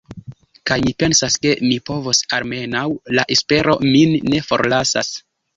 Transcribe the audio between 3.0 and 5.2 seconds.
la espero min ne forlasas.